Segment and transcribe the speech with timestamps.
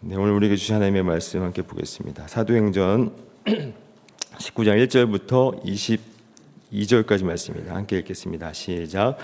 [0.00, 2.28] 네, 오늘 우리에게 주신 하나님의 말씀 함께 보겠습니다.
[2.28, 3.12] 사도행전
[4.38, 5.64] 19장 1절부터
[6.70, 7.74] 22절까지 말씀입니다.
[7.74, 8.52] 함께 읽겠습니다.
[8.52, 9.16] 시작.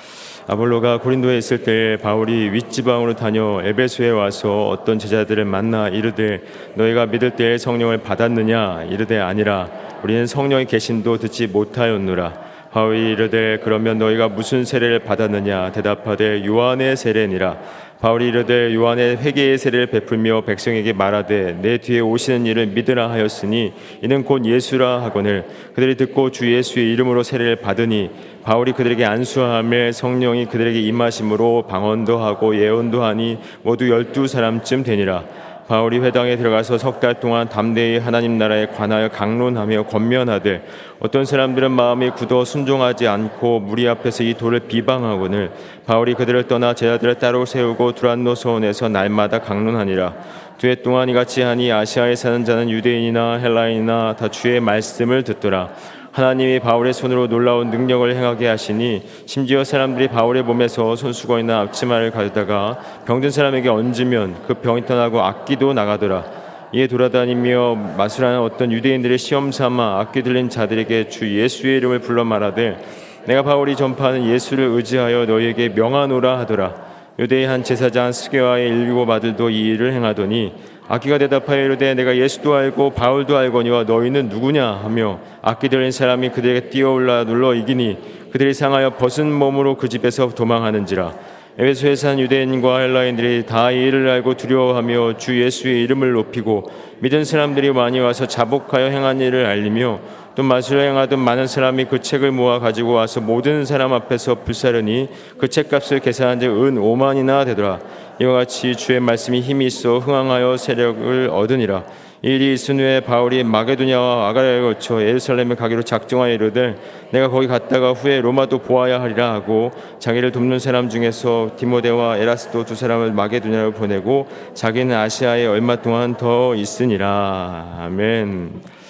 [0.47, 6.43] 아볼로가 고린도에 있을 때 바울이 윗지방으로 다녀 에베소에 와서 어떤 제자들을 만나 이르되
[6.77, 9.69] 너희가 믿을 때 성령을 받았느냐 이르되 아니라
[10.03, 12.52] 우리는 성령의 계신도 듣지 못하였노라.
[12.73, 15.73] 바울이 이르되 그러면 너희가 무슨 세례를 받았느냐?
[15.73, 17.59] 대답하되 요한의 세례니라.
[18.01, 24.25] 바울이 이르되 요한의 회개의 세례를 베풀며 백성에게 말하되 내 뒤에 오시는 이를 믿으라 하였으니 이는
[24.25, 25.45] 곧 예수라 하거늘.
[25.75, 28.09] 그들이 듣고 주 예수의 이름으로 세례를 받으니
[28.43, 35.25] 바울이 그들에게 안수함에 성령이 그들에게 임하심으로 방언도 하고 예언도 하니 모두 열두 사람쯤 되니라
[35.69, 40.65] 바울이 회당에 들어가서 석 달 동안 담대히 하나님 나라에 관하여 강론하며 권면하되
[41.01, 45.51] 어떤 사람들은 마음이 굳어 순종하지 않고 무리 앞에서 이 돌을 비방하거늘
[45.87, 50.15] 바울이 그들을 떠나 제자들을 따로 세우고 두란노 소원에서 날마다 강론하니라.
[50.59, 55.71] 두해 동안 이같이 하니 아시아에 사는 자는 유대인이나 헬라인이나 다 주의 말씀을 듣더라
[56.13, 63.31] 하나님이 바울의 손으로 놀라운 능력을 행하게 하시니 심지어 사람들이 바울의 몸에서 손수건이나 앞치마를 가져다가 병든
[63.31, 66.43] 사람에게 얹으면 그 병이 떠나고 악기도 나가더라.
[66.75, 72.77] 이에 돌아다니며 마술하는 어떤 유대인들의 시험 삼아 악기 들린 자들에게 주 예수의 이름을 불러 말하되
[73.25, 76.93] 내가 바울이 전파하는 예수를 의지하여 너희에게 명하노라 하더라.
[77.19, 80.53] 유대의 한 제사장 스게와의 일곱 아들도 이 일을 행하더니
[80.93, 86.69] 악기가 대답하여 이르되 내가 예수도 알고 바울도 알거니와 너희는 누구냐 하며 악기 들린 사람이 그들에게
[86.69, 91.15] 뛰어올라 눌러 이기니 그들이 상하여 벗은 몸으로 그 집에서 도망하는지라.
[91.59, 97.73] 에베소에 산 유대인과 헬라인들이 다 이 일을 알고 두려워하며 주 예수의 이름을 높이고 믿은 사람들이
[97.73, 99.99] 많이 와서 자복하여 행한 일을 알리며
[100.35, 105.49] 또 마술을 행하던 많은 사람이 그 책을 모아 가지고 와서 모든 사람 앞에서 불사르니 그
[105.49, 107.81] 책값을 계산한 은 5만이나 되더라.
[108.21, 111.85] 이와 같이 주의 말씀이 힘이 있어 흥황하여 세력을 얻으니라.
[112.25, 116.77] 일이 있은 후에 바울이 마게도냐와 아가야에 거쳐 예루살렘에 가기로 작정하여 이르되
[117.11, 122.77] 내가 거기 갔다가 후에 로마도 보아야 하리라 하고 자기를 돕는 사람 중에서 디모데와 에라스도 두
[122.77, 127.79] 사람을 마게도냐로 보내고 자기는 아시아에 얼마 동안 더 있으니라.
[127.81, 128.82] 아멘.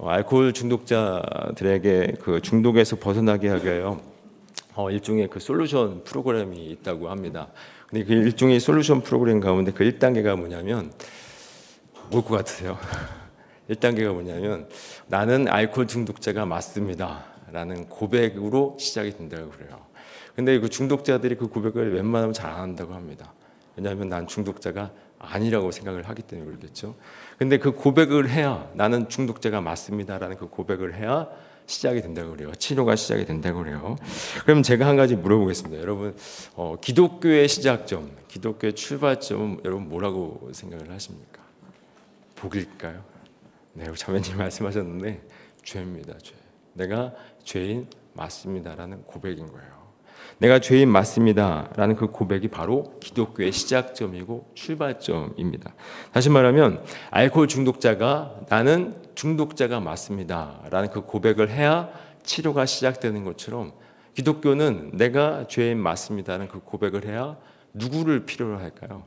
[0.00, 4.00] 어, 알코올 중독자들에게 그 중독에서 벗어나게 하기 위하여
[4.74, 7.48] 어, 일종의 그 솔루션 프로그램이 있다고 합니다.
[7.86, 10.90] 근데 그 일종의 솔루션 프로그램 가운데 그 1단계가 뭐냐면
[12.10, 12.78] 뭘 것 같으세요?
[13.68, 14.68] 1단계가 뭐냐면
[15.06, 17.26] 나는 알코올 중독자가 맞습니다.
[17.52, 19.78] 라는 고백으로 시작이 된다고 그래요.
[20.34, 23.34] 근데 그 중독자들이 그 고백을 웬만하면 잘 안 한다고 합니다.
[23.76, 26.94] 왜냐하면 난 중독자가 아니라고 생각을 하기 때문에 그렇겠죠.
[27.40, 31.26] 근데 그 고백을 해야 나는 중독자가 맞습니다라는 그 고백을 해야
[31.64, 32.52] 시작이 된다고 그래요.
[32.54, 33.96] 치료가 시작이 된다고 그래요.
[34.44, 35.80] 그럼 제가 한 가지 물어보겠습니다.
[35.80, 36.14] 여러분,
[36.54, 41.40] 어, 기독교의 시작점, 기독교의 출발점은 여러분 뭐라고 생각을 하십니까?
[42.36, 43.02] 복일까요?
[43.72, 45.22] 네, 자매님 말씀하셨는데
[45.64, 46.18] 죄입니다.
[46.18, 46.34] 죄.
[46.74, 49.79] 내가 죄인 맞습니다라는 고백인 거예요.
[50.38, 55.74] 내가 죄인 맞습니다 라는 그 고백이 바로 기독교의 시작점이고 출발점입니다.
[56.12, 61.90] 다시 말하면 알코올 중독자가 나는 중독자가 맞습니다 라는 그 고백을 해야
[62.22, 63.72] 치료가 시작되는 것처럼
[64.14, 67.36] 기독교는 내가 죄인 맞습니다라는 그 고백을 해야
[67.74, 69.04] 누구를 필요로 할까요?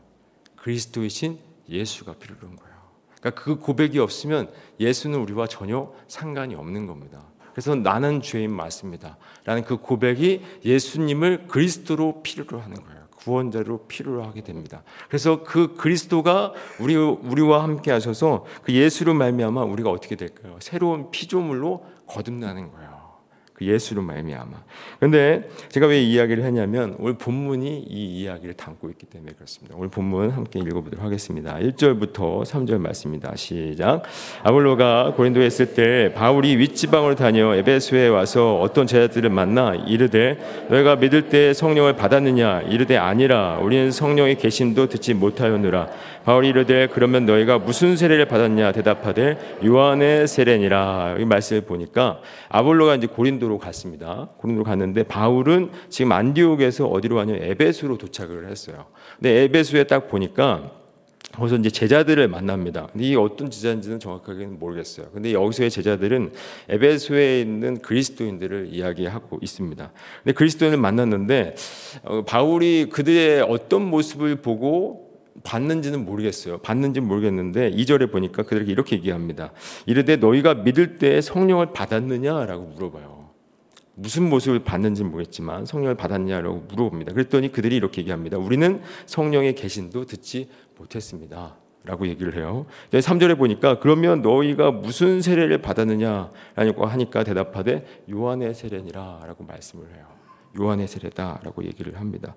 [0.55, 2.73] 그리스도이신 예수가 필요로 한 거예요.
[3.19, 4.49] 그러니까 그 고백이 없으면
[4.79, 7.23] 예수는 우리와 전혀 상관이 없는 겁니다.
[7.53, 9.17] 그래서 나는 죄인 맞습니다.
[9.45, 13.03] 라는 그 고백이 예수님을 그리스도로 필요로 하는 거예요.
[13.23, 14.83] 구원자로 필요로 하게 됩니다.
[15.07, 20.57] 그래서 그 그리스도가 우리 우리와 함께 하셔서 그 예수로 말미암아 우리가 어떻게 될까요?
[20.59, 22.92] 새로운 피조물로 거듭나는 거예요.
[23.53, 24.51] 그 예수로 말미암아.
[24.99, 29.75] 그런데 제가 왜 이야기를 했냐면 오늘 본문이 이 이야기를 담고 있기 때문에 그렇습니다.
[29.77, 31.55] 오늘 본문 함께 읽어보도록 하겠습니다.
[31.59, 33.35] 1절부터 3절 말씀입니다.
[33.35, 34.03] 시작.
[34.41, 40.37] 아볼로가 고린도에 있을 때 바울이 윗지방으로 다녀 에베소에 와서 어떤 제자들을 만나 이르되
[40.69, 45.89] 너희가 믿을 때 성령을 받았느냐 이르되 아니라 우리는 성령의 계신도 듣지 못하였느라
[46.25, 53.07] 바울이 이르되 그러면 너희가 무슨 세례를 받았냐 대답하되 요한의 세례니라 이 말씀을 보니까 아볼로가 이제
[53.07, 54.29] 고린도 로 갔습니다.
[54.37, 58.85] 고린도로 갔는데 바울은 지금 안디옥에서 어디로 가냐 에베소로 도착을 했어요.
[59.17, 60.71] 근데 에베소에 딱 보니까
[61.33, 62.87] 거기서 이제 제자들을 만납니다.
[62.91, 65.07] 근데 이 어떤 제자인지는 정확하게는 모르겠어요.
[65.13, 66.31] 근데 여기서의 제자들은
[66.69, 69.91] 에베소에 있는 그리스도인들을 이야기하고 있습니다.
[70.23, 71.55] 근데 그리스도인을 만났는데
[72.03, 75.11] 어, 바울이 그들의 어떤 모습을 보고
[75.43, 76.59] 봤는지는 모르겠어요.
[76.59, 79.51] 봤는지는 모르겠는데 2절에 보니까 그들에게 이렇게 얘기합니다.
[79.87, 83.22] 이르되 너희가 믿을 때 성령을 받았느냐라고 물어봐요.
[83.95, 87.13] 무슨 모습을 봤는지는 모르겠지만 성령을 받았냐라고 물어봅니다.
[87.13, 88.37] 그랬더니 그들이 이렇게 얘기합니다.
[88.37, 91.57] 우리는 성령의 계신도 듣지 못했습니다.
[91.85, 92.65] 라고 얘기를 해요.
[92.91, 100.05] 3절에 보니까 그러면 너희가 무슨 세례를 받았느냐라고 하니까 대답하되 요한의 세례니라 라고 말씀을 해요.
[100.59, 102.35] 요한의 세례다라고 얘기를 합니다.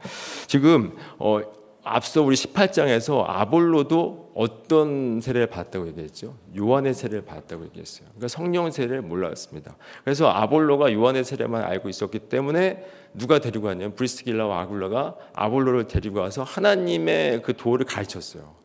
[0.48, 1.40] 지금 어,
[1.88, 6.34] 앞서 우리 18장에서 아볼로도 어떤 세례를 받았다고 얘기했죠?
[6.58, 8.08] 요한의 세례를 받았다고 얘기했어요.
[8.08, 9.76] 그러니까 성령 세례를 몰랐습니다.
[10.02, 12.84] 그래서 아볼로가 요한의 세례만 알고 있었기 때문에
[13.14, 18.56] 누가 데리고 왔냐면 브리스길라와 아굴라가 아볼로를 데리고 와서 하나님의 그 도를 가르쳤어요.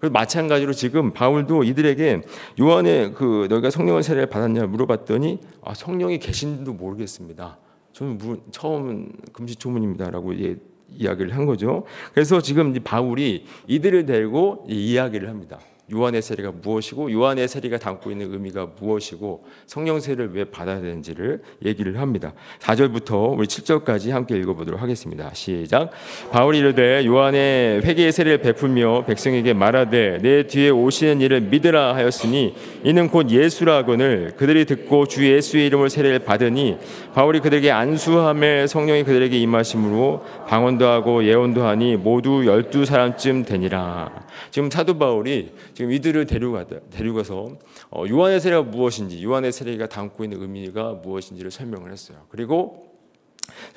[0.00, 2.22] 그래서 마찬가지로 지금 바울도 이들에게
[2.58, 7.56] 요한의 그 너희가 성령의 세례를 받았냐 물어봤더니 아, 성령이 계신지도 모르겠습니다.
[7.92, 8.18] 저는
[8.50, 10.56] 처음 금시초문입니다라고 예,
[10.90, 11.84] 이야기를 한 거죠.
[12.12, 15.58] 그래서 지금 바울이 이들을 데리고 이야기를 합니다.
[15.92, 21.98] 요한의 세례가 무엇이고 요한의 세례가 담고 있는 의미가 무엇이고 성령 세례를 왜 받아야 되는지를 얘기를
[22.00, 22.32] 합니다.
[22.60, 25.30] 4절부터 우리 7절까지 함께 읽어 보도록 하겠습니다.
[25.34, 25.90] 시작.
[26.32, 33.08] 바울이 이르되 요한의 회개의 세례를 베풀며 백성에게 말하되 내 뒤에 오시는 이를 믿으라 하였으니 이는
[33.08, 36.78] 곧 예수라거늘 그들이 듣고 주 예수의 이름을 세례를 받으니
[37.12, 44.23] 바울이 그들에게 안수함에 성령이 그들에게 임하심으로 방언도 하고 예언도 하니 모두 열두 사람쯤 되니라.
[44.50, 47.58] 지금 사도 바울이 지금 이들을 데려가 데려가서
[47.90, 52.26] 어, 요한의 세례가 무엇인지 요한의 세례가 담고 있는 의미가 무엇인지를 설명을 했어요.
[52.28, 52.92] 그리고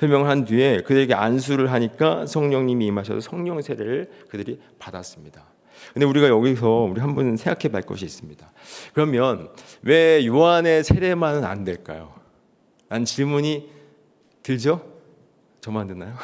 [0.00, 5.44] 설명을 한 뒤에 그들에게 안수를 하니까 성령님이 임하셔서 성령 세례를 그들이 받았습니다.
[5.92, 8.50] 근데 우리가 여기서 우리 한번 생각해 볼 것이 있습니다.
[8.94, 9.50] 그러면
[9.82, 12.14] 왜 요한의 세례만은 안 될까요?
[12.88, 13.68] 난 질문이
[14.42, 14.82] 들죠?
[15.60, 16.14] 저만 듣나요?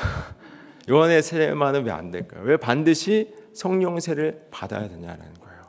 [0.88, 2.42] 요한의 세례만은 왜 안 될까요?
[2.44, 5.64] 왜 반드시 성령 세례를 받아야 되냐라는 거예요.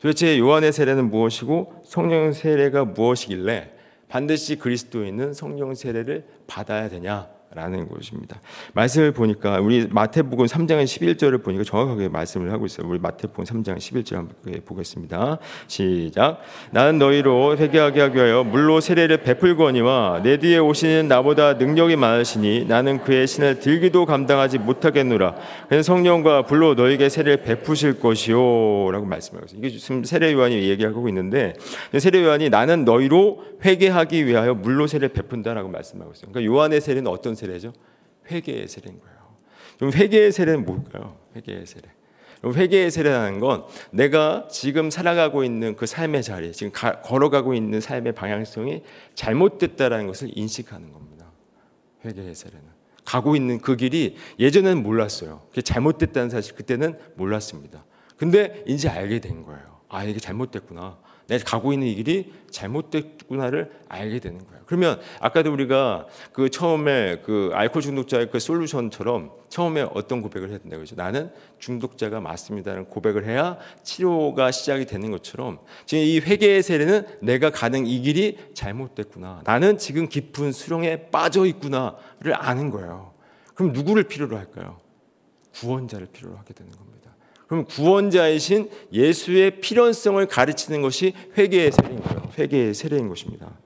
[0.00, 3.72] 도대체 요한의 세례는 무엇이고 성령 세례가 무엇이길래
[4.08, 7.28] 반드시 그리스도인은 성령 세례를 받아야 되냐?
[7.52, 8.40] 라는 것입니다.
[8.74, 12.86] 말씀을 보니까 우리 마태복음 3장 11절을 보니까 정확하게 말씀을 하고 있어요.
[12.88, 15.38] 우리 마태복음 3장 11절 한번 보겠습니다.
[15.66, 16.42] 시작.
[16.70, 23.02] 나는 너희로 회개하게 하기 위하여 물로 세례를 베풀거니와 내 뒤에 오시는 나보다 능력이 많으시니 나는
[23.02, 25.34] 그의 신을 들기도 감당하지 못하겠노라.
[25.68, 29.58] 그래서 성령과 불로 너희에게 세례를 베푸실 것이요라고 말씀하고 있어요.
[29.58, 31.54] 이게 지금 세례 요한이 얘기하고 있는데
[31.98, 36.30] 세례 요한이 나는 너희로 회개하기 위하여 물로 세례를 베푼다라고 말씀하고 있어요.
[36.30, 37.72] 그러니까 요한의 세례는 어떤 세례죠?
[38.30, 39.18] 회개의 세례인 거예요.
[39.78, 41.16] 그럼 회개의 세례는 뭘까요?
[41.36, 41.88] 회개의 세례.
[42.44, 48.14] 회개의 세례라는 건 내가 지금 살아가고 있는 그 삶의 자리, 지금 가, 걸어가고 있는 삶의
[48.14, 48.82] 방향성이
[49.14, 51.30] 잘못됐다라는 것을 인식하는 겁니다.
[52.04, 52.64] 회개의 세례는.
[53.04, 55.42] 가고 있는 그 길이 예전에는 몰랐어요.
[55.48, 57.84] 그게 잘못됐다는 사실 그때는 몰랐습니다.
[58.16, 59.80] 근데 이제 알게 된 거예요.
[59.88, 60.98] 아, 이게 잘못됐구나.
[61.30, 64.62] 내가 가고 있는 이 길이 잘못됐구나를 알게 되는 거예요.
[64.66, 70.96] 그러면 아까도 우리가 그 처음에 그 알코올 중독자의 그 솔루션처럼 처음에 어떤 고백을 했는데 그죠?
[70.96, 71.30] 나는
[71.60, 78.00] 중독자가 맞습니다라는 고백을 해야 치료가 시작이 되는 것처럼 지금 이 회개의 세례는 내가 가는 이
[78.00, 79.42] 길이 잘못됐구나.
[79.44, 83.12] 나는 지금 깊은 수렁에 빠져 있구나를 아는 거예요.
[83.54, 84.80] 그럼 누구를 필요로 할까요?
[85.54, 86.99] 구원자를 필요로 하게 되는 겁니다.
[87.50, 92.30] 그럼 구원자이신 예수의 필연성을 가르치는 것이 회개의 세례인 거예요.
[92.38, 93.58] 회개의 세례인 것입니다.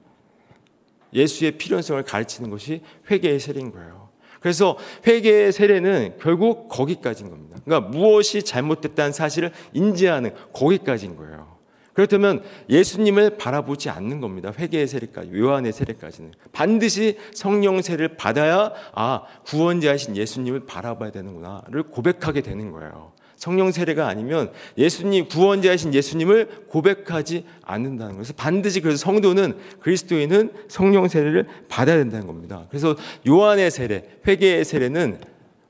[1.13, 4.09] 예수의 필연성을 가르치는 것이 회개의 세례인 거예요.
[4.39, 7.59] 그래서 회개의 세례는 결국 거기까지인 겁니다.
[7.63, 11.55] 그러니까 무엇이 잘못됐다는 사실을 인지하는 거기까지인 거예요.
[11.93, 14.51] 그렇다면 예수님을 바라보지 않는 겁니다.
[14.57, 16.31] 회개의 세례까지, 요한의 세례까지는.
[16.51, 23.13] 반드시 성령 세를 받아야, 아, 구원자이신 예수님을 바라봐야 되는구나를 고백하게 되는 거예요.
[23.35, 31.47] 성령 세례가 아니면 예수님 구원자이신 예수님을 고백하지 않는다는 것을 반드시 그래서 성도는 그리스도인은 성령 세례를
[31.67, 32.65] 받아야 된다는 겁니다.
[32.69, 32.95] 그래서
[33.27, 35.19] 요한의 세례, 회개의 세례는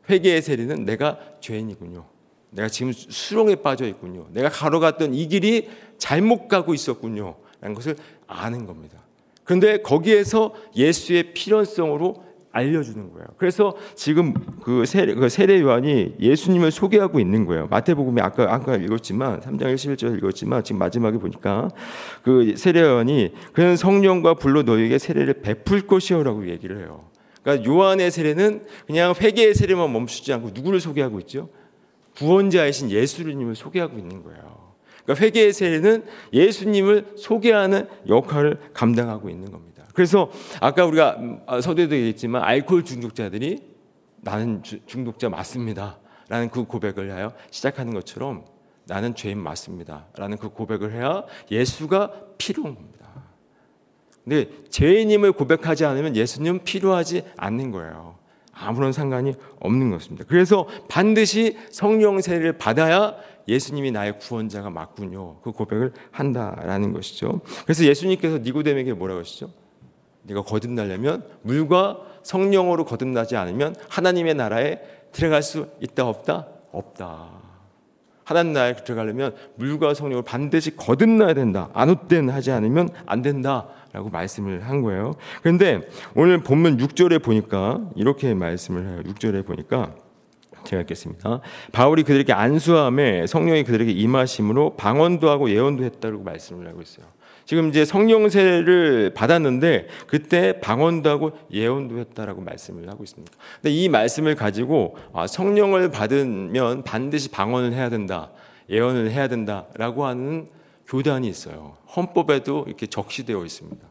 [0.09, 2.05] 회개의 세례는 내가 죄인이군요.
[2.51, 4.27] 내가 지금 수렁에 빠져 있군요.
[4.31, 7.35] 내가 가로갔던 이 길이 잘못 가고 있었군요.
[7.59, 7.95] 라는 것을
[8.27, 8.99] 아는 겁니다.
[9.43, 12.24] 그런데 거기에서 예수의 필연성으로
[12.55, 13.27] 알려주는 거예요.
[13.37, 14.33] 그래서 지금
[14.63, 17.67] 그 세례, 그 세례 요한이 예수님을 소개하고 있는 거예요.
[17.67, 21.69] 마태복음에 아까 아까 읽었지만 3장 11절 읽었지만 지금 마지막에 보니까
[22.23, 27.09] 그 세례 요한이 그는 성령과 불로 너희에게 세례를 베풀 것이요라고 얘기를 해요.
[27.43, 31.49] 그러니까 요한의 세례는 그냥 회개의 세례만 멈추지 않고 누구를 소개하고 있죠?
[32.15, 34.73] 구원자이신 예수님을 소개하고 있는 거예요.
[35.03, 39.74] 그러니까 회개의 세례는 예수님을 소개하는 역할을 감당하고 있는 겁니다.
[39.95, 40.29] 그래서
[40.61, 43.63] 아까 우리가 음, 아, 서두에도 얘기했지만 알코올 중독자들이
[44.21, 45.97] 나는 중독자 맞습니다.
[46.27, 48.45] 라는 그 고백을 하여 시작하는 것처럼
[48.85, 50.07] 나는 죄인 맞습니다.
[50.15, 53.05] 라는 그 고백을 해야 예수가 필요한 겁니다.
[54.23, 58.17] 근데 죄인임을 고백하지 않으면 예수님은 필요하지 않는 거예요.
[58.51, 60.25] 아무런 상관이 없는 것입니다.
[60.27, 63.15] 그래서 반드시 성령 세례를 받아야
[63.47, 65.41] 예수님이 나의 구원자가 맞군요.
[65.41, 67.41] 그 고백을 한다라는 것이죠.
[67.63, 69.51] 그래서 예수님께서 니고데에게 뭐라고 하시죠?
[70.27, 74.79] 네가 거듭나려면 물과 성령으로 거듭나지 않으면 하나님의 나라에
[75.11, 76.47] 들어갈 수 있다 없다?
[76.71, 77.29] 없다.
[78.23, 81.69] 하나님 나라에 들어가려면 물과 성령을 반드시 거듭나야 된다.
[81.73, 85.13] 안웃된 하지 않으면 안 된다라고 말씀을 한 거예요.
[85.43, 85.81] 그런데
[86.15, 89.03] 오늘 본문 6절에 보니까 이렇게 말씀을 해요.
[89.05, 89.93] 6절에 보니까
[90.65, 91.41] 제가 읽겠습니다.
[91.71, 97.05] 바울이 그들에게 안수함에 성령이 그들에게 임하심으로 방언도 하고 예언도 했다고 말씀을 하고 있어요.
[97.45, 103.31] 지금 이제 성령세를 받았는데 그때 방언도 하고 예언도 했다라고 말씀을 하고 있습니다.
[103.61, 108.31] 근데 이 말씀을 가지고 아, 성령을 받으면 반드시 방언을 해야 된다,
[108.69, 110.49] 예언을 해야 된다라고 하는
[110.87, 111.77] 교단이 있어요.
[111.95, 113.87] 헌법에도 이렇게 적시되어 있습니다.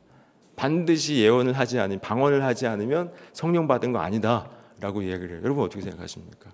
[0.56, 5.40] 반드시 예언을 하지 않으면 방언을 하지 않으면 성령 받은 거 아니다라고 얘기를 해요.
[5.44, 6.50] 여러분 어떻게 생각하십니까?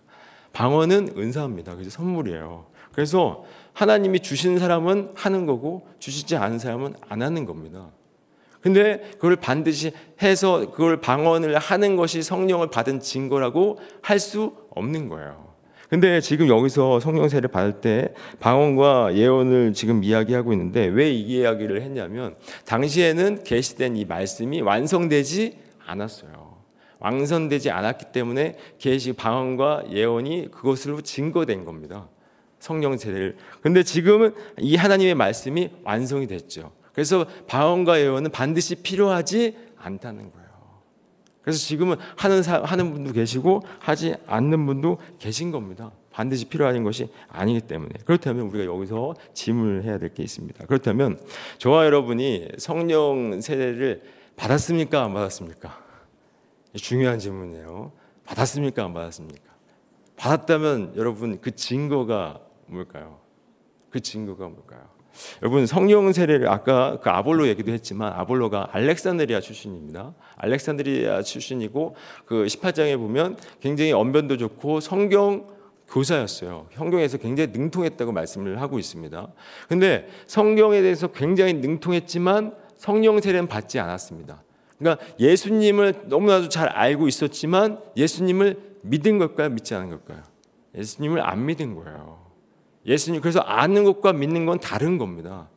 [0.52, 1.74] 방언은 은사입니다.
[1.74, 2.66] 그래서 선물이에요.
[2.92, 7.90] 그래서 하나님이 주신 사람은 하는 거고 주시지 않은 사람은 안 하는 겁니다.
[8.60, 15.48] 근데 그걸 반드시 해서 그걸 방언을 하는 것이 성령을 받은 증거라고 할 수 없는 거예요.
[15.88, 22.36] 근데 지금 여기서 성령세를 받을 때 방언과 예언을 지금 이야기하고 있는데 왜 이 이야기를 했냐면
[22.64, 26.58] 당시에는 계시된 이 말씀이 완성되지 않았어요.
[27.00, 32.08] 완성되지 않았기 때문에 계시 방언과 예언이 그것으로 증거된 겁니다.
[32.60, 33.36] 성령 세례를.
[33.62, 36.70] 근데 지금은 이 하나님의 말씀이 완성이 됐죠.
[36.92, 40.50] 그래서 방언과 예언은 반드시 필요하지 않다는 거예요.
[41.42, 45.90] 그래서 지금은 하는 사, 하는 분도 계시고 하지 않는 분도 계신 겁니다.
[46.12, 50.66] 반드시 필요한 것이 아니기 때문에 그렇다면 우리가 여기서 질문을 해야 될 게 있습니다.
[50.66, 51.18] 그렇다면
[51.58, 54.02] 저와 여러분이 성령 세례를
[54.36, 55.02] 받았습니까?
[55.02, 55.82] 안 받았습니까?
[56.74, 57.92] 중요한 질문이에요.
[58.26, 58.84] 받았습니까?
[58.84, 59.50] 안 받았습니까?
[60.16, 62.40] 받았다면 여러분 그 증거가
[62.70, 63.20] 뭘까요?
[63.90, 65.00] 그 증거가 뭘까요?
[65.42, 70.14] 여러분 성령 세례를 아까 그 아볼로 얘기도 했지만 아볼로가 알렉산드리아 출신입니다.
[70.36, 71.96] 알렉산드리아 출신이고
[72.26, 75.48] 그 18장에 보면 굉장히 언변도 좋고 성경
[75.88, 76.68] 교사였어요.
[76.74, 79.28] 성경에서 굉장히 능통했다고 말씀을 하고 있습니다.
[79.68, 84.42] 근데 성경에 대해서 굉장히 능통했지만 성령 세례는 받지 않았습니다.
[84.78, 89.50] 그러니까 예수님을 너무나도 잘 알고 있었지만 예수님을 믿은 걸까요?
[89.50, 90.22] 믿지 않은 걸까요?
[90.74, 92.29] 예수님을 안 믿은 거예요.
[92.86, 95.48] 예수님 그래서 아는 것과 믿는 건 다른 겁니다.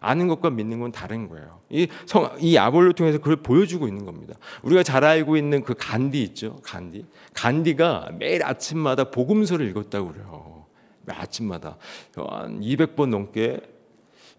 [0.00, 1.60] 아는 것과 믿는 건 다른 거예요.
[1.70, 4.34] 이, 성, 이 아볼로 통해서 그걸 보여주고 있는 겁니다.
[4.62, 6.56] 우리가 잘 알고 있는 그 간디 있죠?
[6.62, 7.06] 간디.
[7.32, 10.66] 간디가 매일 아침마다 복음서를 읽었다고 그래요.
[11.06, 11.78] 매일 아침마다.
[12.16, 13.60] 한 200번 넘게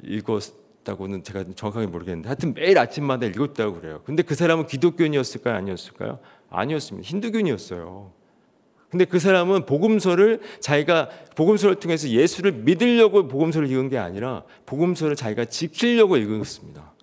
[0.03, 4.01] 읽었다고는 제가 정확하게 모르겠는데 하여튼 매일 아침마다 읽었다고 그래요.
[4.05, 5.55] 근데 그 사람은 기독교인이었을까요?
[5.55, 6.19] 아니었을까요?
[6.49, 7.07] 아니었습니다.
[7.07, 8.11] 힌두교인이었어요.
[8.95, 15.43] 근데 그 사람은 복음서를 자기가 복음서를 통해서 예수를 믿으려고 복음서를 읽은 게 아니라 복음서를 자기가
[15.43, 16.93] 지키려고 읽었습니다.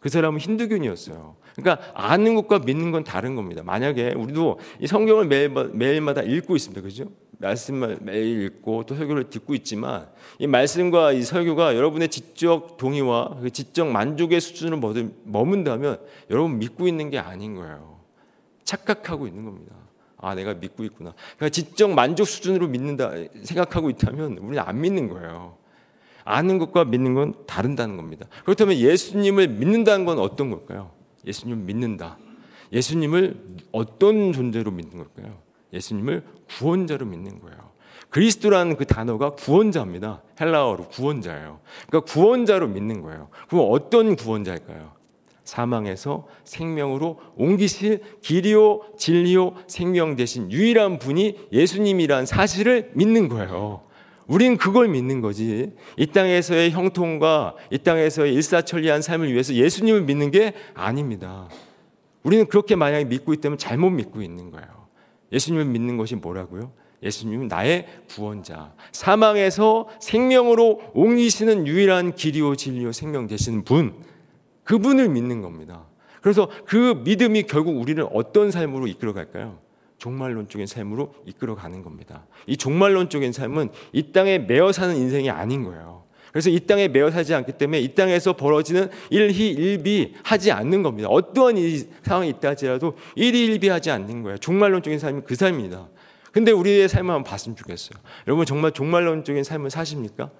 [0.00, 1.36] 그 사람은 힌두교인이었어요.
[1.54, 3.62] 그러니까 아는 것과 믿는 건 다른 겁니다.
[3.62, 6.80] 만약에 우리도 이 성경을 매일, 매일마다 읽고 있습니다.
[6.80, 7.10] 그죠?
[7.36, 10.08] 말씀을 매일 읽고 또 설교를 듣고 있지만
[10.38, 14.80] 이 말씀과 이 설교가 여러분의 지적 동의와 그 지적 만족의 수준을
[15.24, 18.00] 머문다면 여러분 믿고 있는 게 아닌 거예요.
[18.64, 19.83] 착각하고 있는 겁니다.
[20.24, 21.12] 아, 내가 믿고 있구나.
[21.36, 23.12] 그러니까 지적 만족 수준으로 믿는다
[23.42, 25.56] 생각하고 있다면 우리는 안 믿는 거예요.
[26.24, 28.26] 아는 것과 믿는 건 다른다는 겁니다.
[28.44, 30.90] 그렇다면 예수님을 믿는다는 건 어떤 걸까요?
[31.26, 32.18] 예수님을 믿는다.
[32.72, 33.36] 예수님을
[33.72, 35.38] 어떤 존재로 믿는 걸까요?
[35.72, 37.74] 예수님을 구원자로 믿는 거예요.
[38.08, 40.22] 그리스도라는 그 단어가 구원자입니다.
[40.40, 41.60] 헬라어로 구원자예요.
[41.88, 43.28] 그러니까 구원자로 믿는 거예요.
[43.48, 44.92] 그럼 어떤 구원자일까요?
[45.44, 53.82] 사망에서 생명으로 옮기실 길이요 진리요 생명 되신 유일한 분이 예수님이란 사실을 믿는 거예요.
[54.26, 55.72] 우린 그걸 믿는 거지.
[55.98, 61.48] 이 땅에서의 형통과 이 땅에서의 일사천리한 삶을 위해서 예수님을 믿는 게 아닙니다.
[62.22, 64.66] 우리는 그렇게 만약에 믿고 있다면 잘못 믿고 있는 거예요.
[65.32, 66.72] 예수님을 믿는 것이 뭐라고요?
[67.02, 68.72] 예수님은 나의 구원자.
[68.92, 73.94] 사망에서 생명으로 옮기시는 유일한 길이요 진리요 생명 되시는 분.
[74.64, 75.84] 그분을 믿는 겁니다.
[76.20, 79.58] 그래서 그 믿음이 결국 우리를 어떤 삶으로 이끌어 갈까요?
[79.98, 82.26] 종말론적인 삶으로 이끌어 가는 겁니다.
[82.46, 86.04] 이 종말론적인 삶은 이 땅에 매어 사는 인생이 아닌 거예요.
[86.32, 91.08] 그래서 이 땅에 매어 살지 않기 때문에 이 땅에서 벌어지는 일희 일비 하지 않는 겁니다.
[91.08, 94.38] 어떠한 이 상황이 있다 할지라도 일희 일비 하지 않는 거예요.
[94.38, 95.88] 종말론적인 삶이 그 삶입니다.
[96.32, 97.96] 근데 우리의 삶을 한번 봤으면 좋겠어요.
[98.26, 100.30] 여러분 정말 종말론적인 삶을 사십니까?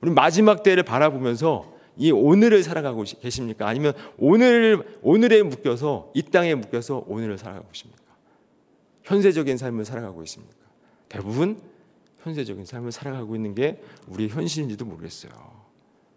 [0.00, 3.68] 우리 마지막 때를 바라보면서 이 오늘을 살아가고 계십니까?
[3.68, 8.02] 아니면 오늘 오늘에 묶여서 이 땅에 묶여서 오늘을 살아가고 계십니까?
[9.04, 10.56] 현세적인 삶을 살아가고 있습니까?
[11.08, 11.60] 대부분
[12.22, 15.32] 현세적인 삶을 살아가고 있는 게 우리의 현실인지도 모르겠어요.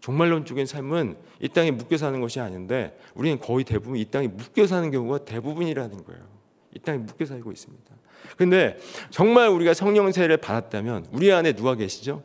[0.00, 4.88] 종말론적인 삶은 이 땅에 묶여 사는 것이 아닌데 우리는 거의 대부분 이 땅에 묶여 사는
[4.90, 6.22] 경우가 대부분이라는 거예요.
[6.74, 7.84] 이 땅에 묶여 살고 있습니다.
[8.36, 8.78] 근데
[9.10, 12.22] 정말 우리가 성령 세례를 받았다면 우리 안에 누가 계시죠?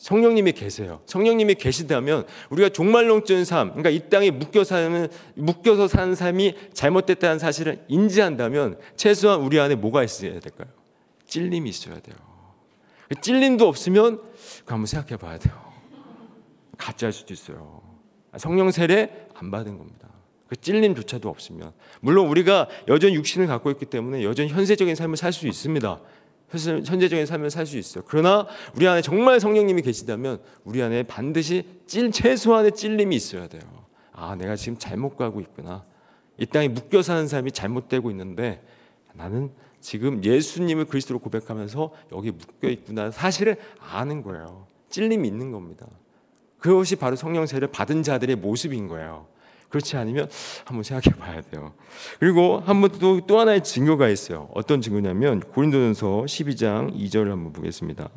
[0.00, 1.02] 성령님이 계세요.
[1.04, 7.84] 성령님이 계시다면 우리가 종말론적인 삶, 그러니까 이 땅에 묶여 사는 묶여서 사는 삶이 잘못됐다는 사실을
[7.86, 10.68] 인지한다면 최소한 우리 안에 뭐가 있어야 될까요?
[11.26, 12.16] 찔림이 있어야 돼요.
[13.10, 14.22] 그 찔림도 없으면
[14.64, 15.54] 그 한번 생각해 봐야 돼요.
[16.78, 17.82] 가짜일 수도 있어요.
[18.38, 20.08] 성령 세례 안 받은 겁니다.
[20.48, 25.46] 그 찔림조차도 없으면 물론 우리가 여전히 육신을 갖고 있기 때문에 여전히 현세적인 삶을 살 수
[25.46, 26.00] 있습니다.
[26.52, 28.04] 현재적인 삶을 살 수 있어요.
[28.06, 33.62] 그러나 우리 안에 정말 성령님이 계시다면 우리 안에 반드시 찔 최소한의 찔림이 있어야 돼요.
[34.12, 35.84] 아, 내가 지금 잘못 가고 있구나.
[36.38, 38.62] 이 땅에 묶여 사는 삶이 잘못되고 있는데
[39.12, 44.66] 나는 지금 예수님을 그리스도로 고백하면서 여기 묶여 있구나 사실을 아는 거예요.
[44.88, 45.86] 찔림이 있는 겁니다.
[46.58, 49.26] 그것이 바로 성령 세를 받은 자들의 모습인 거예요.
[49.70, 50.28] 그렇지 않으면
[50.64, 51.72] 한번 생각해 봐야 돼요.
[52.18, 54.48] 그리고 한번 또 또 하나의 증거가 있어요.
[54.54, 58.08] 어떤 증거냐면 고린도전서 12장 2절을 한번 보겠습니다.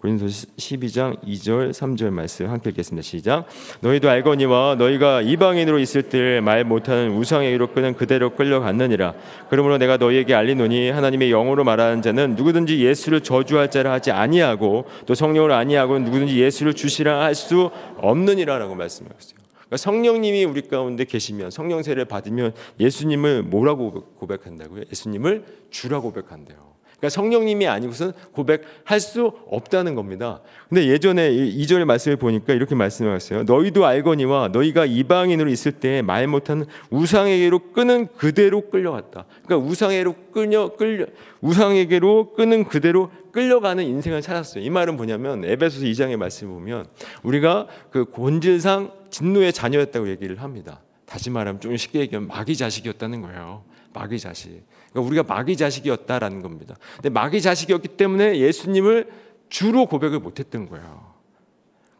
[0.00, 3.02] 고린도서 12장 2절 3절 말씀 함께 읽겠습니다.
[3.02, 3.46] 시작.
[3.80, 9.14] 너희도 알거니와 너희가 이방인으로 있을 때 말 못하는 우상에게로 끄는 그대로 끌려갔느니라.
[9.50, 15.14] 그러므로 내가 너희에게 알리노니 하나님의 영으로 말하는 자는 누구든지 예수를 저주할 자라 하지 아니하고 또
[15.16, 19.47] 성령을 아니하고 누구든지 예수를 주시라 할 수 없느니라라고 말씀하셨어요.
[19.68, 24.84] 그러니까 성령님이 우리 가운데 계시면 성령 세를 받으면 예수님을 뭐라고 고백한다고요?
[24.90, 26.77] 예수님을 주라고 고백한대요.
[26.98, 30.40] 그러니까 성령님이 아니고선 고백할 수 없다는 겁니다.
[30.68, 33.44] 근데 예전에 이절의 말씀을 보니까 이렇게 말씀하셨어요.
[33.44, 39.26] 너희도 알거니와 너희가 이방인으로 있을 때 말 못하는 우상에게로 끄는 그대로 끌려갔다.
[39.44, 41.06] 그러니까 우상에게로 끌려 끌려
[41.40, 44.64] 우상에게로 끄는 그대로 끌려가는 인생을 찾았어요.
[44.64, 46.86] 이 말은 뭐냐면 에베소서 2장의 말씀을 보면
[47.22, 50.80] 우리가 그 본질상 진노의 자녀였다고 얘기를 합니다.
[51.06, 53.62] 다시 말하면 좀 쉽게 얘기하면 마귀 자식이었다는 거예요.
[53.94, 54.62] 마귀 자식.
[54.98, 56.76] 그러니까 우리가 마귀 자식이었다라는 겁니다.
[56.96, 59.10] 근데 마귀 자식이었기 때문에 예수님을
[59.48, 61.14] 주로 고백을 못했던 거예요.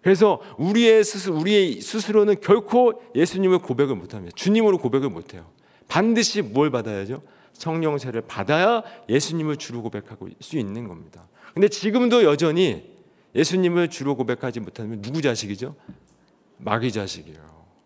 [0.03, 4.35] 그래서 우리의 스스 우리의 스스로는 결코 예수님을 고백을 못합니다.
[4.37, 5.47] 주님으로 고백을 못해요.
[5.89, 7.23] 반드시 뭘 받아야죠?
[7.53, 11.27] 성령세를 받아야 예수님을 주로 고백하고 수 있는 겁니다.
[11.55, 12.97] 근데 지금도 여전히
[13.35, 15.75] 예수님을 주로 고백하지 못하면 누구 자식이죠?
[16.59, 17.39] 마귀 자식이에요.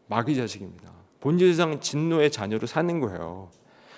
[0.09, 0.93] 마귀 자식입니다.
[1.21, 3.51] 본질상 진노의 자녀로 사는 거예요.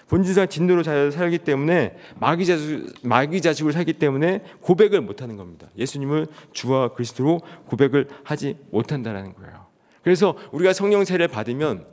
[0.09, 5.69] 본질상 진노로 살기 때문에 마귀 자식, 마귀 자식으로 살기 때문에 고백을 못하는 겁니다.
[5.77, 9.67] 예수님을 주와 그리스도로 고백을 하지 못한다는 거예요.
[10.03, 11.87] 그래서 우리가 성령 세례 받으면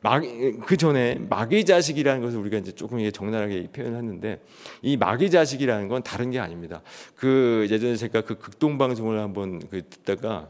[0.00, 4.40] 마귀, 그 전에 마귀 자식이라는 것을 우리가 이제 조금 적나라하게 표현했는데
[4.82, 6.82] 이 마귀 자식이라는 건 다른 게 아닙니다.
[7.16, 10.48] 그 예전에 제가 그 극동 방송을 한번 그 듣다가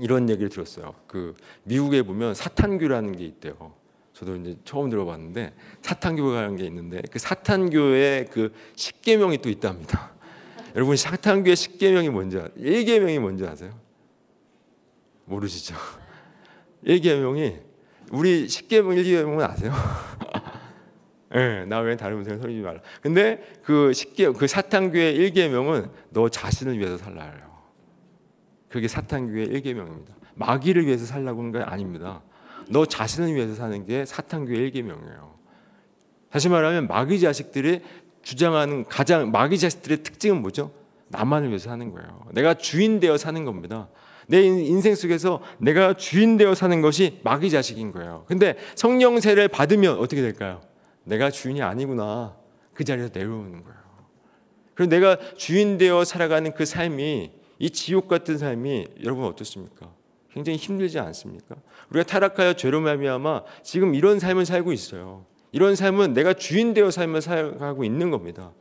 [0.00, 0.94] 이런 얘기를 들었어요.
[1.06, 3.72] 그 미국에 보면 사탄교라는 게 있대요.
[4.18, 10.10] 저도 이제 처음 들어봤는데 사탄교라는 게 있는데 그 사탄교의 그 십계명이 또 있답니다.
[10.74, 13.78] 여러분 사탄교의 십계명이 뭔지 아, 일계명이 뭔지 아세요?
[15.24, 15.76] 모르시죠?
[16.82, 17.58] 일계명이
[18.10, 19.72] 우리 십계명 일계명은 아세요?
[21.36, 22.80] 예, 네, 나 외엔 다른 분생 소리지 말라.
[23.00, 27.32] 근데 그 십계 그 사탄교의 일계명은 너 자신을 위해서 살라요.
[28.68, 30.12] 그게 사탄교의 일계명입니다.
[30.34, 32.22] 마귀를 위해서 살라고 하는 게 아닙니다.
[32.68, 35.38] 너 자신을 위해서 사는 게 사탄교의 일계명이에요.
[36.30, 37.80] 다시 말하면 마귀 자식들이
[38.22, 40.72] 주장하는 가장 마귀 자식들의 특징은 뭐죠?
[41.08, 42.26] 나만을 위해서 사는 거예요.
[42.32, 43.88] 내가 주인 되어 사는 겁니다.
[44.26, 48.24] 내 인생 속에서 내가 주인 되어 사는 것이 마귀 자식인 거예요.
[48.28, 50.60] 근데 성령세를 받으면 어떻게 될까요?
[51.04, 52.36] 내가 주인이 아니구나.
[52.74, 53.78] 그 자리에서 내려오는 거예요.
[54.74, 59.90] 그리고 내가 주인 되어 살아가는 그 삶이 이 지옥 같은 삶이 여러분 어떻습니까?
[60.38, 61.56] 굉장히 힘들지 않습니까?
[61.90, 65.24] 우리가 타락하여 죄로 말미암아 지금 이런 삶을 살고 있어요.
[65.50, 68.52] 이런 삶은 내가 주인 되어 삶을 살아가고 있는 겁니다.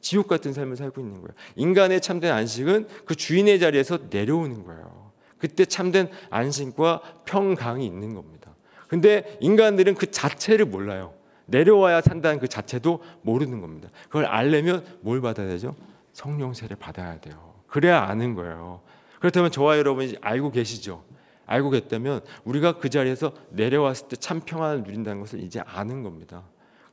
[0.00, 1.28] 지옥 같은 삶을 살고 있는 거예요.
[1.54, 5.12] 인간의 참된 안식은 그 주인의 자리에서 내려오는 거예요.
[5.38, 8.52] 그때 참된 안식과 평강이 있는 겁니다.
[8.88, 11.14] 근데 인간들은 그 자체를 몰라요.
[11.46, 13.88] 내려와야 산다는 그 자체도 모르는 겁니다.
[14.08, 15.76] 그걸 알려면 뭘 받아야 되죠?
[16.12, 17.54] 성령 세를 받아야 돼요.
[17.68, 18.80] 그래야 아는 거예요.
[19.20, 21.02] 그렇다면 저와 여러분이 알고 계시죠?
[21.46, 26.42] 알고 계다면 우리가 그 자리에서 내려왔을 때 참 평안을 누린다는 것을 이제 아는 겁니다.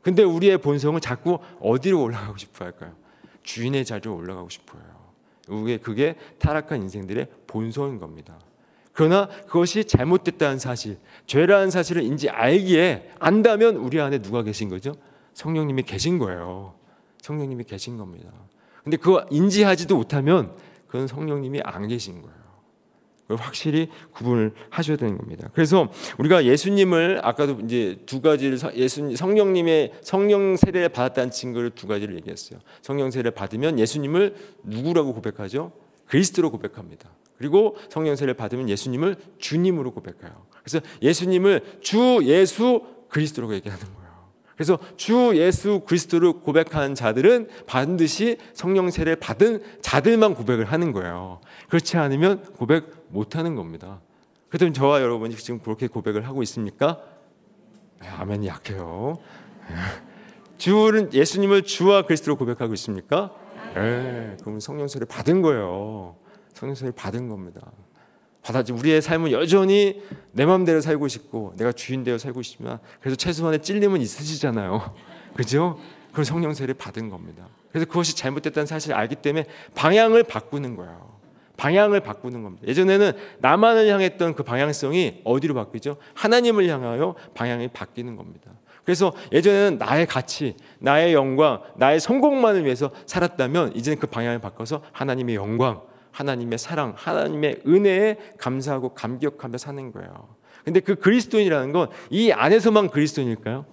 [0.02, 2.94] 근데 우리의 본성은 자꾸 어디로 올라가고 싶어 할까요?
[3.44, 4.82] 주인의 자리로 올라가고 싶어요.
[5.48, 8.38] 그게 그게 타락한 인생들의 본성인 겁니다.
[8.94, 14.94] 그러나 그것이 잘못됐다는 사실, 죄라는 사실을 인지 알기에 안다면 우리 안에 누가 계신 거죠?
[15.34, 16.74] 성령님이 계신 거예요.
[17.22, 18.30] 성령님이 계신 겁니다.
[18.84, 20.52] 근데 그거 인지하지도 못하면
[20.92, 22.42] 그건 성령님이 안 계신 거예요.
[23.30, 25.50] 확실히 구분을 하셔야 되는 겁니다.
[25.54, 32.18] 그래서 우리가 예수님을 아까도 이제 두 가지를 예수 성령님의 성령 세례를 받았다는 증거를 두 가지를
[32.18, 32.60] 얘기했어요.
[32.82, 35.72] 성령 세례를 받으면 예수님을 누구라고 고백하죠?
[36.08, 37.10] 그리스도로 고백합니다.
[37.38, 40.46] 그리고 성령 세례를 받으면 예수님을 주님으로 고백해요.
[40.62, 44.01] 그래서 예수님을 주 예수 그리스도라고 얘기하는 거예요.
[44.62, 51.42] 그래서 주 예수 그리스도를 고백하는 자들은 반드시 성령 세례를 받은 자들만 고백을 하는 거예요.
[51.68, 54.02] 그렇지 않으면 고백 못 하는 겁니다.
[54.50, 57.02] 그렇다면 저와 여러분이 지금 그렇게 고백을 하고 있습니까?
[58.02, 59.18] 네, 아멘이 약해요.
[60.60, 63.34] 주는 예수님을 주와 그리스도로 고백하고 있습니까?
[63.74, 66.18] 네, 그럼 성령 세례 받은 거예요.
[66.54, 67.62] 성령 세례 받은 겁니다.
[68.44, 68.74] 받았지.
[68.74, 70.02] 우리의 삶은 여전히
[70.32, 74.94] 내 마음대로 살고 싶고 내가 주인 되어 살고 싶지만 그래서 최소한의 찔림은 있으시잖아요.
[75.36, 75.80] 그죠?
[76.10, 77.48] 그걸 성령 세례 받은 겁니다.
[77.72, 81.12] 그래서 그것이 잘못됐다는 사실을 알기 때문에 방향을 바꾸는 거예요.
[81.56, 82.68] 방향을 바꾸는 겁니다.
[82.68, 85.98] 예전에는 나만을 향했던 그 방향성이 어디로 바뀌죠?
[86.16, 88.52] 하나님을 향하여 방향이 바뀌는 겁니다.
[88.84, 95.36] 그래서 예전에는 나의 가치, 나의 영광, 나의 성공만을 위해서 살았다면 이제는 그 방향을 바꿔서 하나님의
[95.36, 100.36] 영광, 하나님의 사랑, 하나님의 은혜에 감사하고 감격하며 사는 거예요.
[100.64, 103.66] 근데 그 그리스도인이라는 건 이 안에서만 그리스도인일까요?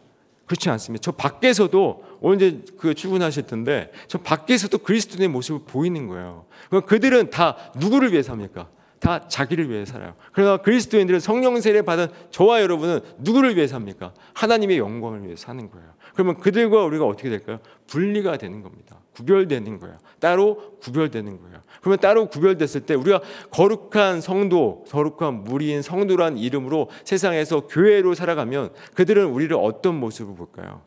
[0.46, 1.02] 그렇지 않습니다.
[1.02, 6.46] 저 밖에서도 오늘 그 출근하실 텐데 저 밖에서도 그리스도인의 모습을 보이는 거예요.
[6.70, 8.68] 그럼 그들은 다 누구를 위해 삽니까?
[8.98, 10.14] 다 자기를 위해 살아요.
[10.32, 14.12] 그러나 그리스도인들은 성령 세례 받은 저와 여러분은 누구를 위해 삽니까?
[14.34, 15.86] 하나님의 영광을 위해 사는 거예요.
[16.14, 17.60] 그러면 그들과 우리가 어떻게 될까요?
[17.86, 18.98] 분리가 되는 겁니다.
[19.18, 19.98] 구별되는 거예요.
[20.20, 21.58] 따로 구별되는 거예요.
[21.80, 29.26] 그러면 따로 구별됐을 때 우리가 거룩한 성도, 거룩한 무리인 성도란 이름으로 세상에서 교회로 살아가면 그들은
[29.26, 30.82] 우리를 어떤 모습으로 볼까요?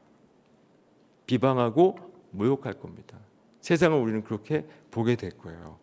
[1.26, 1.98] 비방하고
[2.32, 3.18] 모욕할 겁니다.
[3.60, 5.78] 세상을 우리는 그렇게 보게 될 거예요.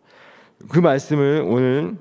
[0.69, 1.97] 그 말씀을 오늘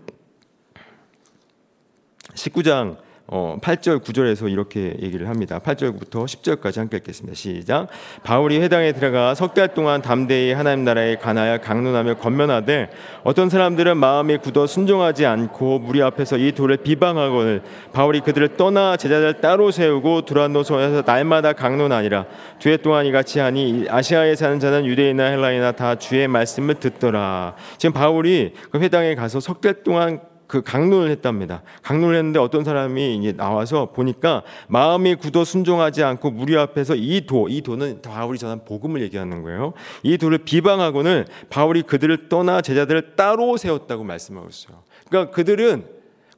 [2.35, 2.97] 19장
[3.31, 5.59] 어, 8절 9절에서 이렇게 얘기를 합니다.
[5.59, 7.35] 8절부터 10절까지 함께 읽겠습니다.
[7.37, 7.88] 시작.
[8.23, 12.91] 바울이 회당에 들어가 석 달 동안 담대히 하나님 나라에 관하여 강론하며 건면하되
[13.25, 17.62] 어떤 사람들은 마음이 굳어 순종하지 않고 무리 앞에서 이 돌을 비방하거늘
[17.93, 22.25] 바울이 그들을 떠나 제자들 따로 세우고 두란노소에서 날마다 강론하니라
[22.61, 27.57] 두해 동안 이같이 하니 아시아에 사는 자는 유대인이나 헬라이나 다 주의 말씀을 듣더라.
[27.77, 31.63] 지금 바울이 그 회당에 가서 석 달 동안 그 강론을 했답니다.
[31.83, 37.49] 강론을 했는데 어떤 사람이 이제 나와서 보니까 마음이 굳어 순종하지 않고 무리 앞에서 이 도,
[37.49, 39.75] 이 도는 바울이 전한 복음을 얘기하는 거예요.
[40.03, 44.83] 이 도를 비방하고는 바울이 그들을 떠나 제자들을 따로 세웠다고 말씀하고 있어요.
[45.09, 45.87] 그러니까 그들은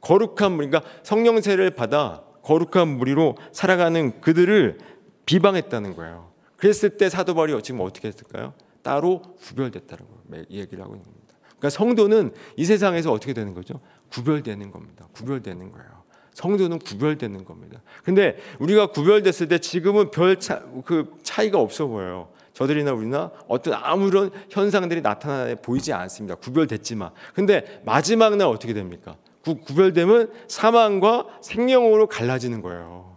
[0.01, 4.79] 거룩한 무리, 그러니까 성령세를 받아 거룩한 무리로 살아가는 그들을
[5.25, 6.31] 비방했다는 거예요.
[6.57, 8.55] 그랬을 때 사도 바울이 지금 어떻게 했을까요?
[8.83, 10.05] 따로 구별됐다고
[10.51, 11.35] 얘기를 하고 있는 겁니다.
[11.61, 13.81] 그러니까 성도는 이 세상에서 어떻게 되는 거죠?
[14.11, 15.07] 구별되는 겁니다.
[15.13, 16.01] 구별되는 거예요.
[16.35, 17.81] 성도는 구별되는 겁니다.
[18.05, 22.29] 근데 우리가 구별됐을 때 지금은 별 차, 그 차이가 없어 보여요.
[22.53, 26.35] 저들이나 우리나 어떤 아무런 현상들이 나타나 보이지 않습니다.
[26.37, 27.11] 구별됐지만.
[27.35, 29.17] 근데 마지막 날 어떻게 됩니까?
[29.43, 33.10] 구, 구별되면 사망과 생명으로 갈라지는 거예요.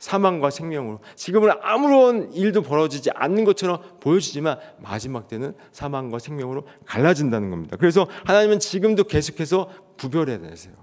[0.00, 0.98] 사망과 생명으로.
[1.14, 7.76] 지금은 아무런 일도 벌어지지 않는 것처럼 보여지지만 마지막 때는 사망과 생명으로 갈라진다는 겁니다.
[7.78, 10.74] 그래서 하나님은 지금도 계속해서 구별해 내세요.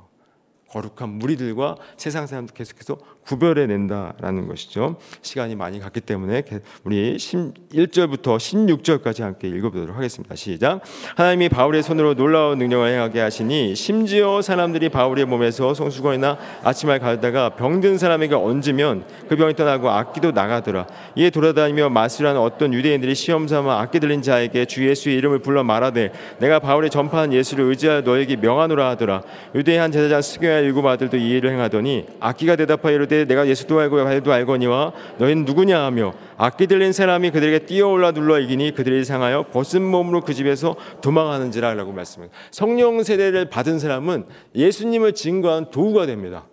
[0.70, 2.98] 거룩한 무리들과 세상 사람들 계속해서
[3.28, 4.96] 구별해 낸다라는 것이죠.
[5.22, 6.44] 시간이 많이 갔기 때문에
[6.86, 10.34] 우리 1절부터 16절까지 함께 읽어보도록 하겠습니다.
[10.36, 10.80] 시작.
[11.16, 17.98] 하나님이 바울의 손으로 놀라운 능력을 행하게 하시니 심지어 사람들이 바울의 몸에서 송수건이나 아침을 가져다가 병든
[17.98, 20.88] 사람에게 얹으면 그 병이 떠나고 악기도 나가더라.
[21.18, 26.14] 이에 돌아다니며 마술하는 어떤 유대인들이 시험 삼아 악기 들린 자에게 주 예수의 이름을 불러 말하되
[26.40, 29.24] 내가 바울의 전파한 예수를 의지하여 너에게 명하노라 하더라.
[29.54, 34.04] 유대의 한 제사장 스교야 일곱 아들도 이 일을 행하더니 악기가 대답하여 이르되 내가 예수도 알고
[34.04, 39.82] 바도 알거니와 너희는 누구냐 하며 악기 들린 사람이 그들에게 뛰어올라 눌러 이기니 그들이 상하여 벗은
[39.82, 42.38] 몸으로 그 집에서 도망하는지라라고 말씀합니다.
[42.52, 44.26] 성령 세례를 받은 사람은
[44.56, 46.46] 예수님을 증거한 도구가 됩니다.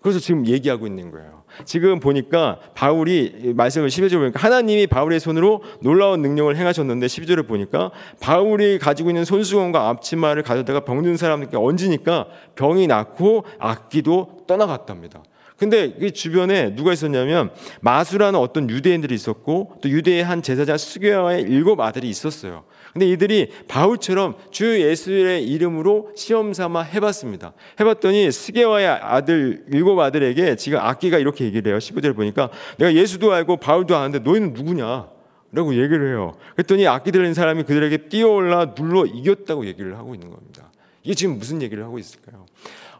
[0.00, 1.40] 그래서 지금 얘기하고 있는 거예요.
[1.64, 8.78] 지금 보니까 바울이 말씀을 12절 보니까 하나님이 바울의 손으로 놀라운 능력을 행하셨는데 12절을 보니까 바울이
[8.78, 15.22] 가지고 있는 손수건과 앞치마를 가져다가 병든 사람에게 얹으니까 병이 낫고 악기도 떠나갔답니다.
[15.60, 17.50] 근데 이 주변에 누가 있었냐면
[17.82, 22.64] 마수라는 어떤 유대인들이 있었고 또 유대의 한 제사장 수교와의 일곱 아들이 있었어요.
[22.94, 27.52] 근데 이들이 바울처럼 주 예수의 이름으로 시험 삼아 해봤습니다.
[27.78, 31.78] 해봤더니 스게와의 아들 일곱 아들에게 지금 악기가 이렇게 얘기를 해요.
[31.78, 35.08] 15절 보니까 내가 예수도 알고 바울도 아는데 너희는 누구냐?
[35.52, 36.38] 라고 얘기를 해요.
[36.54, 40.70] 그랬더니 악기 들린 사람이 그들에게 뛰어올라 눌러 이겼다고 얘기를 하고 있는 겁니다.
[41.02, 42.46] 이게 지금 무슨 얘기를 하고 있을까요?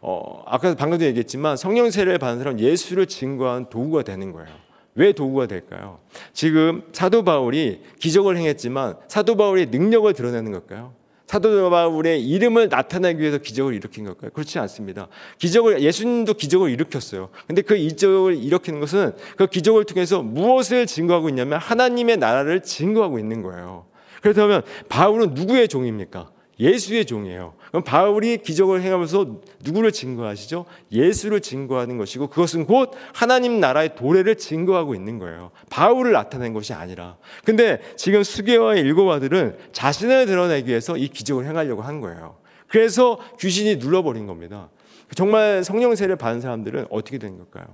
[0.01, 4.49] 어, 아까 방금도 얘기했지만 성령 세례를 받은 사람 예수를 증거한 도구가 되는 거예요.
[4.95, 5.99] 왜 도구가 될까요?
[6.33, 10.93] 지금 사도 바울이 기적을 행했지만 사도 바울의 능력을 드러내는 걸까요?
[11.27, 14.31] 사도 바울의 이름을 나타내기 위해서 기적을 일으킨 걸까요?
[14.31, 15.07] 그렇지 않습니다.
[15.37, 17.29] 기적을 예수님도 기적을 일으켰어요.
[17.47, 23.43] 근데 그 기적을 일으키는 것은 그 기적을 통해서 무엇을 증거하고 있냐면 하나님의 나라를 증거하고 있는
[23.43, 23.85] 거예요.
[24.21, 26.29] 그렇다면 바울은 누구의 종입니까?
[26.61, 27.55] 예수의 종이에요.
[27.69, 30.65] 그럼 바울이 기적을 행하면서 누구를 증거하시죠?
[30.91, 35.49] 예수를 증거하는 것이고 그것은 곧 하나님 나라의 도래를 증거하고 있는 거예요.
[35.71, 37.17] 바울을 나타낸 것이 아니라.
[37.43, 42.37] 근데 지금 수계와 일곱 아들은 자신을 드러내기 위해서 이 기적을 행하려고 한 거예요.
[42.67, 44.69] 그래서 귀신이 눌러버린 겁니다.
[45.15, 47.65] 정말 성령 세를 받은 사람들은 어떻게 된 걸까요?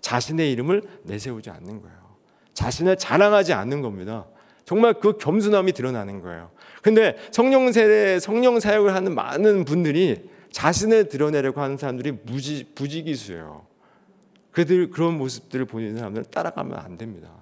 [0.00, 1.96] 자신의 이름을 내세우지 않는 거예요.
[2.54, 4.26] 자신을 자랑하지 않는 겁니다.
[4.64, 6.50] 정말 그 겸손함이 드러나는 거예요.
[6.82, 13.66] 근데 성령 세례, 성령 사역을 하는 많은 분들이 자신을 드러내려고 하는 사람들이 무지, 부지기수예요.
[14.50, 17.39] 그들 그런 모습들을 보이는 사람들은 따라가면 안 됩니다.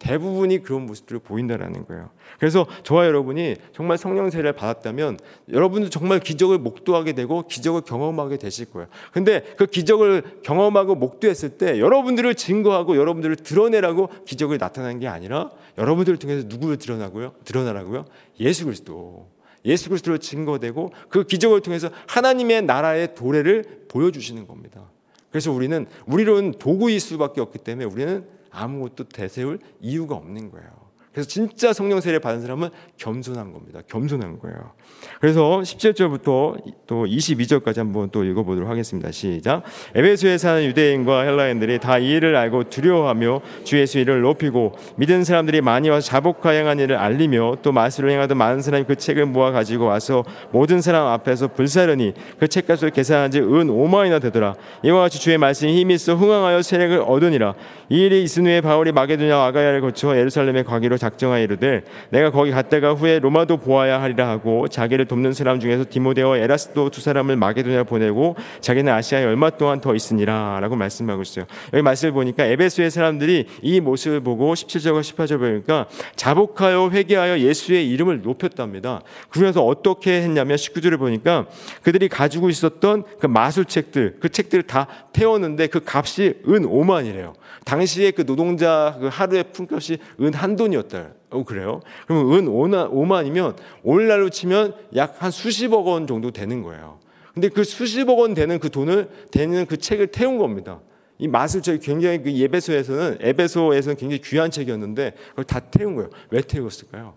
[0.00, 2.10] 대부분이 그런 모습들을 보인다라는 거예요.
[2.38, 5.18] 그래서 저와 여러분이 정말 성령 세례를 받았다면
[5.52, 8.88] 여러분도 정말 기적을 목도하게 되고 기적을 경험하게 되실 거예요.
[9.12, 16.18] 근데 그 기적을 경험하고 목도했을 때 여러분들을 증거하고 여러분들을 드러내라고 기적을 나타난 게 아니라 여러분들을
[16.18, 17.34] 통해서 누구를 드러나고요?
[17.44, 18.06] 드러나라고요?
[18.40, 19.28] 예수 그리스도.
[19.66, 24.90] 예수 그리스도를 증거되고 그 기적을 통해서 하나님의 나라의 도래를 보여주시는 겁니다.
[25.30, 30.79] 그래서 우리는 우리로는 도구일 수밖에 없기 때문에 우리는 아무것도 대세울 이유가 없는 거예요.
[31.12, 33.80] 그래서 진짜 성령 세례 받은 사람은 겸손한 겁니다.
[33.88, 34.72] 겸손한 거예요.
[35.20, 39.10] 그래서 17절부터 또 22절까지 한번 또 읽어보도록 하겠습니다.
[39.10, 39.62] 시작.
[39.94, 45.60] 에베소에 사는 유대인과 헬라인들이 다 이 일을 알고 두려워하며 주 예수 이를 높이고 믿은 사람들이
[45.60, 49.86] 많이 와서 자복하 행한 일을 알리며 또 마술을 행하던 많은 사람이 그 책을 모아 가지고
[49.86, 54.54] 와서 모든 사람 앞에서 불사르니 그 책값을 계산한 지 은 5만이나 되더라.
[54.84, 57.54] 이와 같이 주의 말씀이 힘이 있어 흥황하여 세력을 얻으니라.
[57.88, 62.94] 이 일이 있은 후에 바울이 마게도냐 아가야를 거쳐 예루살렘에 가기로 작정하여 이르되 내가 거기 갔다가
[62.94, 68.36] 후에 로마도 보아야 하리라 하고 자기를 돕는 사람 중에서 디모데와 에라스도 두 사람을 마게도냐 보내고
[68.60, 71.46] 자기는 아시아에 얼마 동안 더 있으니라라고 말씀하고 있어요.
[71.72, 75.86] 여기 말씀을 보니까 에베소의 사람들이 이 모습을 보고 17절과 18절 보니까
[76.16, 79.00] 자복하여 회개하여 예수의 이름을 높였답니다.
[79.30, 81.46] 그래서 어떻게 했냐면 19절을 보니까
[81.82, 87.32] 그들이 가지고 있었던 그 마술책들 그 책들을 다 태웠는데 그 값이 은 5만이래요.
[87.64, 90.89] 당시에 그 노동자 그 하루의 품값이 은 한 돈이었다.
[91.30, 91.80] 어, 그래요?
[92.06, 96.98] 그러면 은 5만이면 오늘날로 치면 약 한 수십억 원 정도 되는 거예요.
[97.34, 100.80] 근데 그 수십억 원 되는 그 돈을 되는 그 책을 태운 겁니다.
[101.18, 106.10] 이 맛을 저희 굉장히 그 예배소에서는 에베소에서는 굉장히 귀한 책이었는데 그걸 다 태운 거예요.
[106.30, 107.14] 왜 태웠을까요?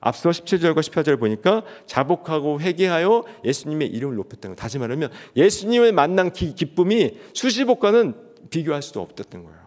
[0.00, 4.60] 앞서 17절과 18절 보니까 자복하고 회개하여 예수님의 이름을 높였다는 거.
[4.60, 8.14] 다시 말하면 예수님을 만난 기, 기쁨이 수십억과는
[8.50, 9.58] 비교할 수도 없었던 거예요.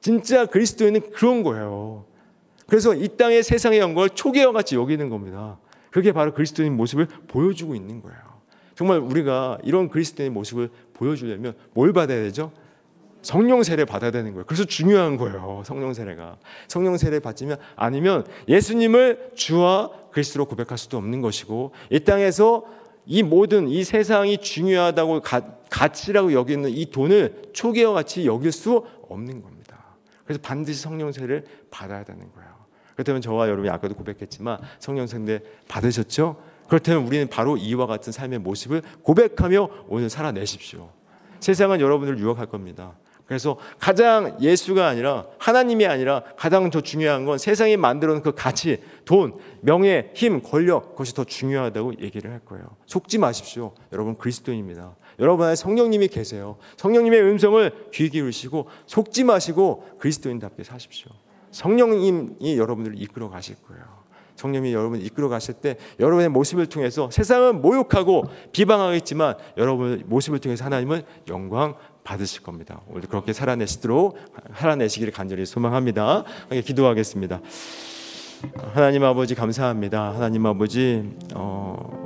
[0.00, 2.06] 진짜 그리스도인은 그런 거예요.
[2.72, 5.58] 그래서 이 땅의 세상의 영광을 초계와 같이 여기는 겁니다.
[5.90, 8.18] 그게 바로 그리스도인 모습을 보여주고 있는 거예요.
[8.74, 12.50] 정말 우리가 이런 그리스도인 모습을 보여주려면 뭘 받아야 되죠?
[13.20, 14.46] 성령 세례 받아야 되는 거예요.
[14.46, 15.62] 그래서 중요한 거예요.
[15.66, 16.38] 성령 세례가.
[16.66, 22.64] 성령 세례 받으면 아니면 예수님을 주와 그리스도로 고백할 수도 없는 것이고 이 땅에서
[23.04, 29.42] 이 모든 이 세상이 중요하다고 가, 가치라고 여기는 이 돈을 초계와 같이 여길 수 없는
[29.42, 29.76] 겁니다.
[30.24, 32.51] 그래서 반드시 성령 세를 받아야 되는 거예요.
[33.02, 36.36] 그렇다면 저와 여러분이 아까도 고백했지만 성령 세례 받으셨죠?
[36.68, 40.88] 그렇다면 우리는 바로 이와 같은 삶의 모습을 고백하며 오늘 살아내십시오.
[41.40, 42.94] 세상은 여러분을 유혹할 겁니다.
[43.26, 48.82] 그래서 가장 예수가 아니라 하나님이 아니라 가장 더 중요한 건 세상이 만들어 놓은 그 가치,
[49.04, 52.64] 돈, 명예, 힘, 권력 그것이 더 중요하다고 얘기를 할 거예요.
[52.86, 53.74] 속지 마십시오.
[53.92, 54.94] 여러분 그리스도입니다.
[55.18, 56.56] 여러분 안에 성령님이 계세요.
[56.76, 61.10] 성령님의 음성을 귀 기울이시고 속지 마시고 그리스도인답게 사십시오.
[61.52, 64.02] 성령님이 여러분들을 이끌어 가실 거예요.
[64.36, 71.02] 성령이 여러분을 이끌어 가실 때 여러분의 모습을 통해서 세상은 모욕하고 비방하겠지만 여러분의 모습을 통해서 하나님은
[71.28, 72.80] 영광 받으실 겁니다.
[72.88, 74.18] 오늘 그렇게 살아내시도록
[74.56, 76.24] 살아내시기를 간절히 소망합니다.
[76.64, 77.40] 기도하겠습니다.
[78.74, 80.14] 하나님 아버지 감사합니다.
[80.14, 82.02] 하나님 아버지 어,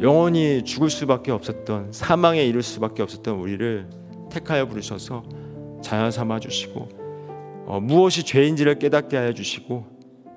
[0.00, 3.88] 영원히 죽을 수밖에 없었던 사망에 이를 수밖에 없었던 우리를
[4.30, 5.24] 택하여 부르셔서
[5.82, 6.88] 자연 삼아 주시고
[7.66, 9.86] 어, 무엇이 죄인지를 깨닫게 하여 주시고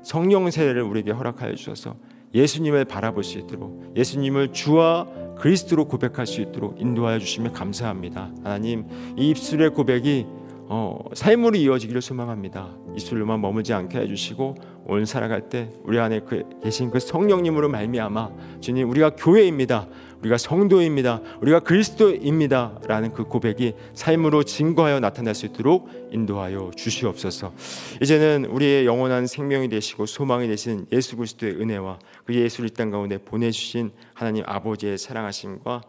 [0.04, 1.96] 성령 세례를 우리에게 허락하여 주셔서
[2.34, 8.32] 예수님을 바라볼 수 있도록 예수님을 주와 그리스도로 고백할 수 있도록 인도하여 주시면 감사합니다.
[8.44, 8.86] 하나님
[9.18, 10.26] 이 입술의 고백이
[10.68, 12.76] 어, 삶으로 이어지기를 소망합니다.
[12.96, 14.56] 입술로만 머물지 않게 해주시고
[14.88, 19.88] 오늘 살아갈 때 우리 안에 그, 계신 그 성령님으로 말미암아 주님 우리가 교회입니다.
[20.26, 21.22] 우리가 성도입니다.
[21.42, 27.54] 우리가 그리스도입니다 라는 그 고백이 삶으로 증거하여 나타날 수 있도록 인도하여 주시옵소서.
[28.02, 33.92] 이제는 우리의 영원한 생명이 되시고 소망이 되신 예수 그리스도의 은혜와 그 예수를 이땅 가운데 보내주신
[34.14, 35.82] 하나님 아버지의 사랑하심과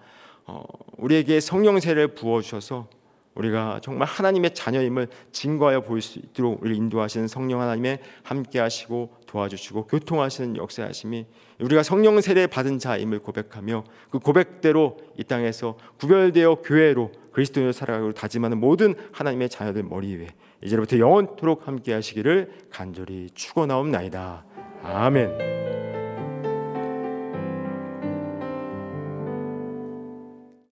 [0.49, 0.63] 어,
[0.99, 2.89] 우리에게 성령세를 부어 주셔서
[3.37, 10.57] 우리가 정말 하나님의 자녀임을 증거하여 보일 수 있도록 우리 인도하시는 성령 하나님의 함께하시고 도와주시고 교통하시는
[10.57, 11.27] 역사하심이
[11.61, 18.59] 우리가 성령 세례 받은 자임을 고백하며 그 고백대로 이 땅에서 구별되어 교회로 그리스도인으로 살아가고 다짐하는
[18.59, 20.29] 모든 하나님의 자녀들 머리 위에
[20.63, 24.45] 이제부터 영원토록 함께하시기를 간절히 축원하옵나이다.
[24.83, 25.66] 아멘.